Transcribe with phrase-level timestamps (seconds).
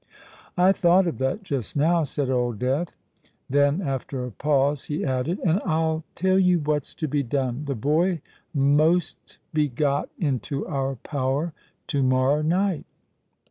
[0.57, 2.95] "I thought of that just now," said Old Death:
[3.47, 7.65] then, after a pause, he added, "And I'll tell you what's to be done.
[7.65, 11.53] The boy most be got into our power
[11.85, 12.85] to morrow night."